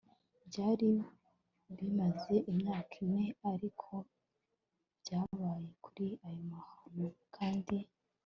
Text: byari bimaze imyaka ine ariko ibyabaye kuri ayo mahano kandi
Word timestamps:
byari 0.47 0.89
bimaze 1.77 2.33
imyaka 2.51 2.93
ine 3.05 3.25
ariko 3.51 3.91
ibyabaye 4.95 5.67
kuri 5.83 6.07
ayo 6.27 6.41
mahano 6.51 7.07
kandi 7.35 7.77